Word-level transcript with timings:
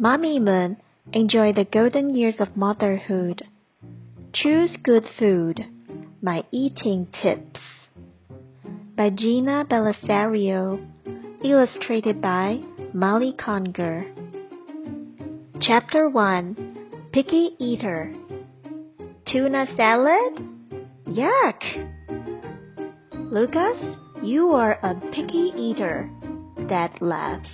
Mommy 0.00 0.38
Moon, 0.38 0.76
enjoy 1.12 1.52
the 1.52 1.64
golden 1.64 2.14
years 2.14 2.36
of 2.38 2.56
motherhood. 2.56 3.42
Choose 4.32 4.76
good 4.84 5.02
food. 5.18 5.66
My 6.22 6.44
eating 6.52 7.08
tips. 7.20 7.58
By 8.96 9.10
Gina 9.10 9.64
Bellisario. 9.68 10.86
Illustrated 11.42 12.22
by 12.22 12.60
Molli 12.94 13.32
Conger. 13.32 14.06
Chapter 15.60 16.08
1 16.08 17.08
Picky 17.12 17.56
Eater. 17.58 18.14
Tuna 19.26 19.66
salad? 19.76 20.38
Yuck! 21.08 21.60
Lucas, 23.32 23.96
you 24.22 24.50
are 24.50 24.78
a 24.80 24.94
picky 25.10 25.52
eater. 25.56 26.08
Dad 26.68 26.92
laughs. 27.00 27.48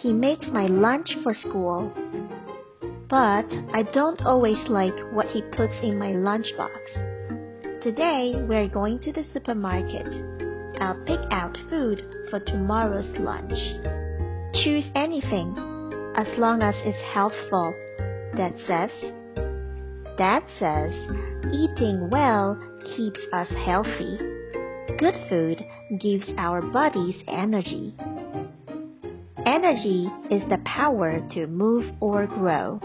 He 0.00 0.14
makes 0.14 0.46
my 0.46 0.66
lunch 0.66 1.10
for 1.22 1.34
school. 1.34 1.92
But 3.10 3.44
I 3.74 3.82
don't 3.92 4.22
always 4.22 4.56
like 4.68 4.98
what 5.12 5.26
he 5.26 5.42
puts 5.42 5.74
in 5.82 5.98
my 5.98 6.12
lunchbox. 6.12 7.82
Today 7.82 8.32
we're 8.48 8.68
going 8.68 9.00
to 9.00 9.12
the 9.12 9.24
supermarket. 9.34 10.06
I'll 10.80 11.04
pick 11.04 11.20
out 11.30 11.58
food 11.68 12.02
for 12.30 12.40
tomorrow's 12.40 13.14
lunch. 13.18 13.52
Choose 14.64 14.86
anything, 14.94 15.54
as 16.16 16.28
long 16.38 16.62
as 16.62 16.74
it's 16.86 17.12
healthful, 17.12 17.74
Dad 18.36 18.54
says. 18.66 18.90
Dad 20.16 20.42
says 20.58 20.94
eating 21.52 22.08
well 22.08 22.58
keeps 22.96 23.20
us 23.34 23.48
healthy. 23.66 24.16
Good 24.98 25.14
food 25.28 25.62
gives 26.00 26.26
our 26.38 26.62
bodies 26.62 27.16
energy. 27.28 27.94
Energy 29.46 30.06
is 30.30 30.42
the 30.50 30.60
power 30.64 31.26
to 31.32 31.46
move 31.46 31.90
or 32.00 32.26
grow. 32.26 32.78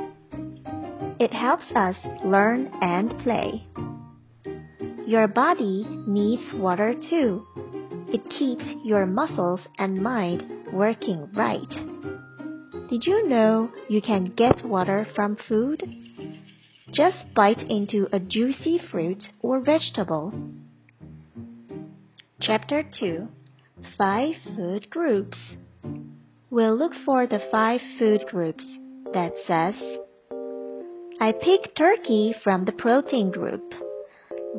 It 1.20 1.34
helps 1.34 1.66
us 1.76 1.96
learn 2.24 2.72
and 2.82 3.18
play. 3.20 3.68
Your 5.06 5.28
body 5.28 5.86
needs 6.08 6.54
water 6.54 6.94
too. 7.10 7.46
It 8.08 8.30
keeps 8.30 8.64
your 8.84 9.06
muscles 9.06 9.60
and 9.78 10.02
mind 10.02 10.44
working 10.72 11.30
right. 11.36 11.70
Did 12.90 13.04
you 13.06 13.28
know 13.28 13.70
you 13.90 14.02
can 14.02 14.34
get 14.36 14.64
water 14.64 15.06
from 15.14 15.38
food? 15.50 15.84
Just 16.94 17.18
bite 17.36 17.60
into 17.70 18.08
a 18.14 18.20
juicy 18.20 18.80
fruit 18.92 19.22
or 19.42 19.60
vegetable. 19.60 20.34
Chapter 22.40 22.84
2 23.00 23.28
Five 23.98 24.36
Food 24.56 24.90
Groups 24.90 25.38
We'll 26.56 26.78
look 26.78 26.94
for 27.04 27.28
the 27.28 27.42
five 27.52 27.82
food 28.00 28.24
groups 28.32 28.66
that 29.14 29.34
says 29.46 29.76
I 31.20 31.34
pick 31.34 31.76
turkey 31.76 32.34
from 32.46 32.64
the 32.64 32.72
protein 32.72 33.30
group. 33.30 33.74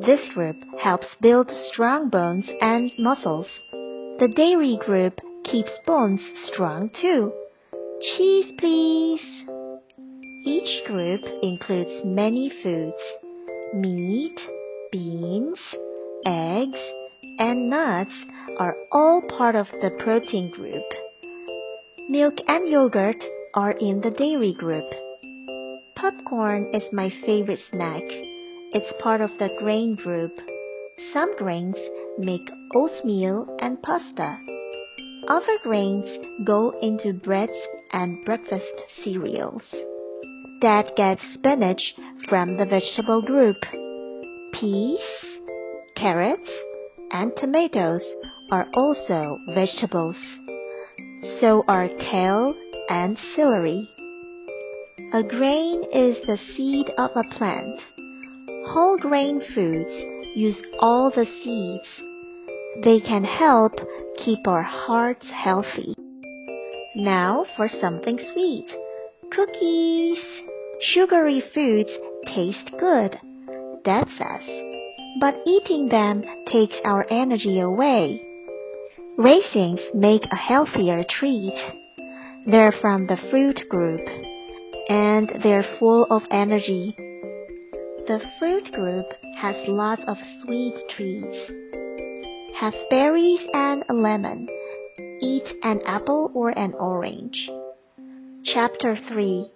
This 0.05 0.19
group 0.35 0.57
helps 0.79 1.07
build 1.21 1.49
strong 1.73 2.09
bones 2.09 2.47
and 2.61 2.91
muscles. 2.99 3.47
The 3.71 4.31
dairy 4.35 4.77
group 4.85 5.19
keeps 5.43 5.71
bones 5.87 6.21
strong 6.53 6.91
too. 7.01 7.33
Cheese, 7.99 8.53
please. 8.59 9.25
Each 10.45 10.85
group 10.85 11.21
includes 11.41 12.05
many 12.05 12.51
foods 12.61 13.01
meat, 13.73 14.39
beans, 14.91 15.59
eggs, 16.27 16.79
and 17.39 17.71
nuts 17.71 18.13
are 18.59 18.75
all 18.91 19.23
part 19.35 19.55
of 19.55 19.65
the 19.81 19.89
protein 19.97 20.51
group. 20.51 20.83
Milk 22.09 22.35
and 22.47 22.69
yogurt 22.69 23.21
are 23.53 23.71
in 23.71 23.99
the 23.99 24.11
dairy 24.11 24.53
group. 24.53 24.85
Popcorn 25.97 26.73
is 26.73 26.83
my 26.93 27.11
favorite 27.25 27.59
snack. 27.69 28.01
It's 28.71 29.01
part 29.03 29.19
of 29.19 29.29
the 29.39 29.49
grain 29.59 29.95
group. 29.95 30.31
Some 31.11 31.35
grains 31.35 31.75
make 32.17 32.49
oatmeal 32.73 33.57
and 33.59 33.81
pasta. 33.81 34.37
Other 35.27 35.57
grains 35.63 36.05
go 36.45 36.79
into 36.81 37.11
breads 37.11 37.59
and 37.91 38.23
breakfast 38.23 38.63
cereals. 39.03 39.63
Dad 40.61 40.91
gets 40.95 41.21
spinach 41.33 41.93
from 42.29 42.55
the 42.55 42.65
vegetable 42.65 43.21
group. 43.21 43.57
Peas, 44.53 44.99
carrots, 45.97 46.49
and 47.11 47.33
tomatoes 47.35 48.03
are 48.49 48.67
also 48.73 49.39
vegetables. 49.53 50.15
So 51.39 51.63
are 51.67 51.87
kale 51.89 52.55
and 52.89 53.17
celery. 53.35 53.89
A 55.13 55.23
grain 55.23 55.83
is 55.93 56.17
the 56.25 56.37
seed 56.55 56.87
of 56.97 57.11
a 57.15 57.23
plant. 57.37 57.79
Whole 58.67 58.97
grain 58.97 59.41
foods 59.53 59.93
use 60.35 60.57
all 60.79 61.11
the 61.11 61.25
seeds. 61.43 61.87
They 62.83 62.99
can 62.99 63.23
help 63.23 63.73
keep 64.23 64.47
our 64.47 64.63
hearts 64.63 65.25
healthy. 65.31 65.95
Now 66.95 67.45
for 67.55 67.67
something 67.81 68.19
sweet. 68.33 68.65
Cookies. 69.31 70.19
Sugary 70.79 71.41
foods 71.53 71.89
taste 72.35 72.71
good, 72.79 73.17
Dad 73.83 74.07
says, 74.17 74.47
but 75.19 75.35
eating 75.45 75.89
them 75.89 76.23
takes 76.51 76.75
our 76.85 77.05
energy 77.09 77.59
away. 77.59 78.21
Raisins 79.17 79.79
make 79.95 80.21
a 80.31 80.35
healthier 80.35 81.03
treat. 81.09 81.55
They're 82.45 82.75
from 82.79 83.07
the 83.07 83.17
fruit 83.31 83.59
group, 83.67 84.07
and 84.89 85.41
they're 85.41 85.65
full 85.79 86.05
of 86.11 86.21
energy. 86.29 86.93
The 88.05 88.21
fruit 88.37 88.71
group 88.73 89.07
has 89.37 89.55
lots 89.67 90.03
of 90.07 90.17
sweet 90.43 90.75
treats. 90.95 91.35
Have 92.59 92.75
berries 92.91 93.41
and 93.53 93.83
a 93.89 93.93
lemon. 93.93 94.47
Eat 95.19 95.47
an 95.63 95.81
apple 95.87 96.29
or 96.35 96.51
an 96.51 96.75
orange. 96.75 97.49
Chapter 98.43 98.99
3 99.09 99.49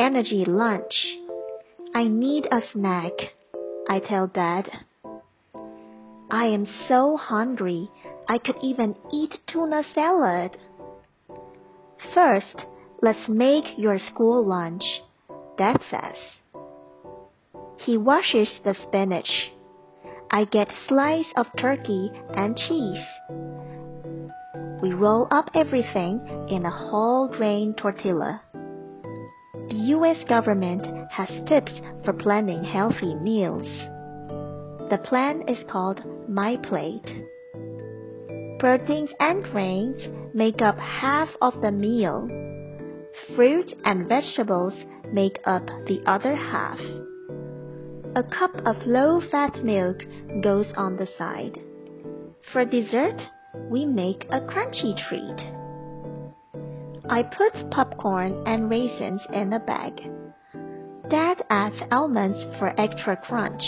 Energy 0.00 0.44
Lunch. 0.44 0.94
I 1.94 2.08
need 2.08 2.48
a 2.50 2.60
snack, 2.72 3.12
I 3.88 4.00
tell 4.00 4.26
Dad. 4.26 4.68
I 6.30 6.46
am 6.46 6.66
so 6.88 7.16
hungry, 7.16 7.88
I 8.28 8.36
could 8.38 8.56
even 8.62 8.94
eat 9.10 9.38
tuna 9.46 9.82
salad. 9.94 10.56
First, 12.12 12.66
let's 13.00 13.26
make 13.26 13.64
your 13.78 13.98
school 13.98 14.46
lunch, 14.46 14.84
Dad 15.56 15.80
says. 15.90 16.16
He 17.78 17.96
washes 17.96 18.50
the 18.64 18.74
spinach. 18.74 19.50
I 20.30 20.44
get 20.44 20.68
slice 20.88 21.32
of 21.36 21.46
turkey 21.58 22.10
and 22.34 22.54
cheese. 22.54 23.04
We 24.82 24.92
roll 24.92 25.26
up 25.30 25.48
everything 25.54 26.20
in 26.50 26.66
a 26.66 26.70
whole 26.70 27.28
grain 27.28 27.74
tortilla. 27.74 28.42
The 29.68 29.94
US 29.96 30.22
government 30.28 30.86
has 31.10 31.28
tips 31.48 31.72
for 32.04 32.12
planning 32.12 32.62
healthy 32.62 33.14
meals. 33.14 33.66
The 34.90 35.00
plan 35.04 35.48
is 35.48 35.58
called 35.70 36.02
My 36.28 36.56
Plate. 36.56 37.26
Proteins 38.58 39.10
and 39.20 39.44
grains 39.44 40.08
make 40.34 40.60
up 40.62 40.76
half 40.78 41.28
of 41.40 41.60
the 41.62 41.70
meal. 41.70 42.28
Fruit 43.36 43.72
and 43.84 44.08
vegetables 44.08 44.74
make 45.12 45.38
up 45.44 45.64
the 45.86 46.00
other 46.06 46.34
half. 46.34 46.80
A 48.16 48.22
cup 48.24 48.56
of 48.66 48.76
low 48.84 49.20
fat 49.30 49.62
milk 49.62 49.98
goes 50.42 50.72
on 50.76 50.96
the 50.96 51.06
side. 51.16 51.56
For 52.52 52.64
dessert, 52.64 53.20
we 53.70 53.86
make 53.86 54.24
a 54.30 54.40
crunchy 54.40 54.96
treat. 55.08 55.38
I 57.08 57.22
put 57.22 57.70
popcorn 57.70 58.42
and 58.44 58.68
raisins 58.68 59.20
in 59.32 59.52
a 59.52 59.60
bag. 59.60 60.02
Dad 61.08 61.44
adds 61.48 61.80
almonds 61.92 62.38
for 62.58 62.74
extra 62.80 63.16
crunch. 63.16 63.62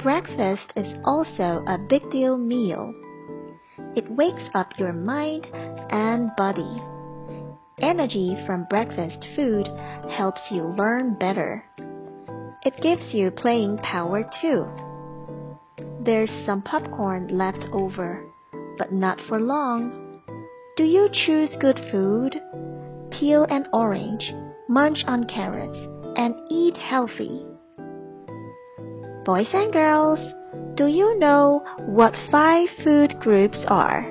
Breakfast 0.00 0.72
is 0.76 0.98
also 1.04 1.64
a 1.66 1.78
big 1.88 2.08
deal 2.12 2.38
meal. 2.38 2.94
It 3.94 4.10
wakes 4.10 4.48
up 4.54 4.78
your 4.78 4.92
mind 4.92 5.46
and 5.52 6.30
body. 6.36 6.80
Energy 7.80 8.36
from 8.46 8.66
breakfast 8.70 9.26
food 9.36 9.68
helps 10.08 10.40
you 10.50 10.62
learn 10.62 11.14
better. 11.18 11.64
It 12.64 12.80
gives 12.80 13.12
you 13.12 13.30
playing 13.30 13.78
power 13.78 14.24
too. 14.40 14.66
There's 16.04 16.30
some 16.46 16.62
popcorn 16.62 17.28
left 17.36 17.64
over, 17.72 18.24
but 18.78 18.92
not 18.92 19.18
for 19.28 19.38
long. 19.38 20.22
Do 20.76 20.84
you 20.84 21.08
choose 21.26 21.50
good 21.60 21.78
food? 21.90 22.40
Peel 23.10 23.44
an 23.50 23.66
orange, 23.72 24.32
munch 24.68 24.98
on 25.06 25.24
carrots, 25.24 25.76
and 26.16 26.34
eat 26.50 26.76
healthy. 26.76 27.44
Boys 29.24 29.48
and 29.52 29.72
girls, 29.72 30.18
do 30.76 30.86
you 30.86 31.18
know 31.18 31.62
what 31.78 32.14
five 32.30 32.68
food 32.82 33.18
groups 33.20 33.58
are? 33.68 34.06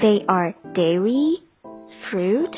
They 0.00 0.24
are 0.28 0.54
dairy, 0.74 1.38
fruit, 2.10 2.54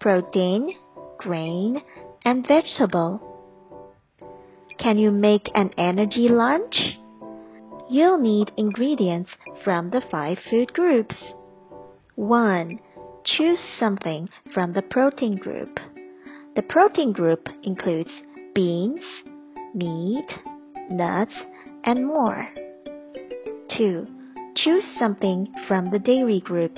protein, 0.00 0.74
grain, 1.18 1.82
and 2.24 2.46
vegetable. 2.46 3.20
Can 4.78 4.96
you 4.96 5.10
make 5.10 5.50
an 5.54 5.70
energy 5.76 6.28
lunch? 6.30 6.98
You'll 7.90 8.18
need 8.18 8.52
ingredients 8.56 9.30
from 9.62 9.90
the 9.90 10.00
five 10.10 10.38
food 10.48 10.72
groups. 10.72 11.16
1. 12.14 12.80
Choose 13.24 13.58
something 13.78 14.28
from 14.54 14.72
the 14.72 14.82
protein 14.82 15.36
group. 15.36 15.78
The 16.56 16.62
protein 16.62 17.12
group 17.12 17.46
includes 17.62 18.10
beans, 18.54 19.02
meat, 19.74 20.26
nuts, 20.90 21.34
and 21.84 22.06
more. 22.06 22.48
2. 23.76 24.06
Choose 24.56 24.84
something 24.98 25.52
from 25.68 25.90
the 25.90 25.98
dairy 25.98 26.40
group. 26.40 26.74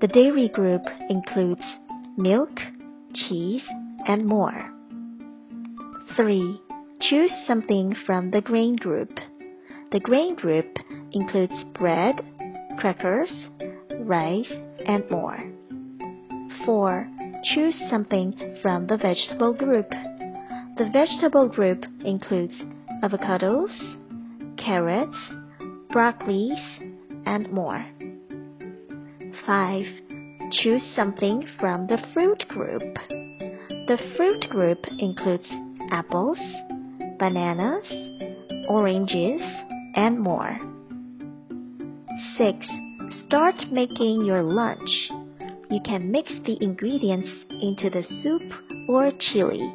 The 0.00 0.08
dairy 0.08 0.48
group 0.48 0.82
includes 1.08 1.62
milk, 2.16 2.50
cheese, 3.14 3.62
and 4.06 4.26
more. 4.26 4.70
3. 6.16 6.60
Choose 7.00 7.32
something 7.46 7.94
from 8.06 8.30
the 8.30 8.40
grain 8.40 8.76
group. 8.76 9.10
The 9.92 10.00
grain 10.00 10.34
group 10.36 10.66
includes 11.12 11.64
bread, 11.74 12.20
crackers, 12.78 13.32
rice, 14.00 14.52
and 14.86 15.08
more. 15.10 15.38
4. 16.64 17.08
Choose 17.54 17.76
something 17.90 18.58
from 18.62 18.86
the 18.86 18.96
vegetable 18.96 19.52
group. 19.52 19.88
The 20.78 20.90
vegetable 20.92 21.48
group 21.48 21.84
includes 22.04 22.54
avocados, 23.02 23.70
carrots, 24.64 25.16
broccolis, 25.92 26.60
and 27.26 27.50
more. 27.52 27.84
5. 29.46 29.84
Choose 30.52 30.82
something 30.96 31.46
from 31.60 31.86
the 31.86 31.98
fruit 32.12 32.44
group. 32.48 32.82
The 33.86 33.98
fruit 34.16 34.48
group 34.48 34.78
includes 34.98 35.46
apples, 35.90 36.38
bananas, 37.18 37.84
oranges, 38.68 39.42
and 39.96 40.18
more. 40.18 40.58
6. 42.38 42.66
Start 43.26 43.56
making 43.70 44.24
your 44.24 44.42
lunch. 44.42 44.90
You 45.70 45.80
can 45.84 46.10
mix 46.10 46.30
the 46.46 46.56
ingredients 46.62 47.28
into 47.50 47.90
the 47.90 48.02
soup 48.22 48.42
or 48.88 49.10
chili, 49.32 49.68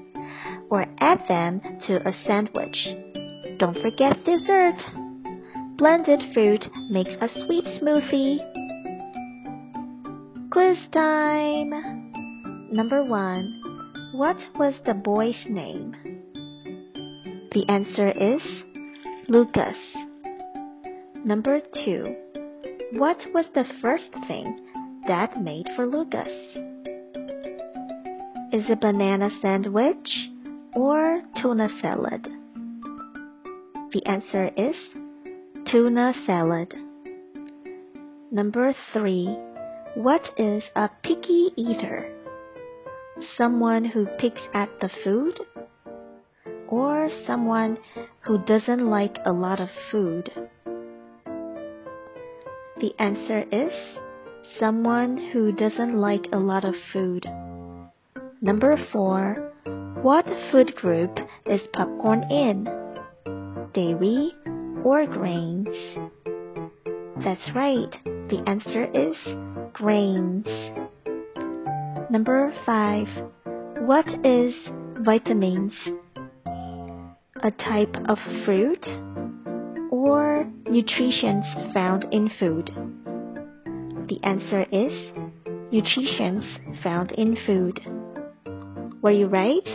or 0.70 0.86
add 1.00 1.20
them 1.28 1.62
to 1.88 2.08
a 2.08 2.14
sandwich. 2.26 3.09
Don't 3.60 3.78
forget 3.82 4.24
dessert. 4.24 4.78
Blended 5.76 6.22
fruit 6.34 6.66
makes 6.90 7.12
a 7.20 7.28
sweet 7.44 7.66
smoothie. 7.66 8.40
Quiz 10.50 10.78
time! 10.94 12.70
Number 12.72 13.04
1. 13.04 14.12
What 14.14 14.38
was 14.58 14.76
the 14.86 14.94
boy's 14.94 15.46
name? 15.50 15.94
The 17.52 17.66
answer 17.68 18.12
is 18.12 18.42
Lucas. 19.28 19.76
Number 21.26 21.60
2. 21.84 22.16
What 22.94 23.18
was 23.34 23.46
the 23.54 23.66
first 23.82 24.16
thing 24.30 24.58
Dad 25.06 25.36
made 25.44 25.68
for 25.76 25.86
Lucas? 25.86 26.32
Is 28.54 28.64
it 28.70 28.80
banana 28.80 29.30
sandwich 29.42 30.10
or 30.76 31.22
tuna 31.42 31.68
salad? 31.82 32.39
The 33.92 34.06
answer 34.06 34.52
is 34.56 34.76
tuna 35.66 36.14
salad. 36.28 36.76
Number 38.30 38.72
3. 38.94 39.36
What 39.96 40.22
is 40.38 40.64
a 40.76 40.92
picky 41.02 41.50
eater? 41.56 42.08
Someone 43.36 43.86
who 43.86 44.06
picks 44.20 44.42
at 44.54 44.70
the 44.80 44.92
food 45.04 45.40
or 46.68 47.10
someone 47.26 47.80
who 48.22 48.38
doesn't 48.46 48.86
like 48.86 49.18
a 49.26 49.32
lot 49.32 49.60
of 49.60 49.70
food? 49.90 50.30
The 52.80 52.94
answer 53.00 53.44
is 53.52 53.74
someone 54.60 55.32
who 55.34 55.52
doesn't 55.52 55.98
like 55.98 56.28
a 56.32 56.38
lot 56.38 56.64
of 56.64 56.76
food. 56.94 57.26
Number 58.40 58.78
4. 58.92 59.54
What 60.04 60.28
food 60.52 60.76
group 60.76 61.18
is 61.48 61.62
popcorn 61.74 62.22
in? 62.30 62.79
Dairy 63.74 64.34
or 64.84 65.06
grains? 65.06 65.68
That's 67.24 67.52
right. 67.56 67.94
The 68.04 68.44
answer 68.48 68.86
is 68.94 69.16
grains. 69.74 70.46
Number 72.10 72.54
5. 72.66 73.08
What 73.86 74.08
is 74.26 74.54
vitamins? 75.00 75.74
a 77.44 77.52
type 77.52 77.96
of 78.08 78.18
fruit, 78.46 78.86
or 79.92 80.46
nutrients 80.70 81.48
found 81.74 82.06
in 82.12 82.30
food? 82.40 82.70
The 84.08 84.20
answer 84.24 84.66
is 84.72 84.92
nutrients 85.72 86.46
found 86.84 87.12
in 87.14 87.38
food. 87.46 87.80
Were 89.02 89.12
you 89.12 89.28
right? 89.28 89.66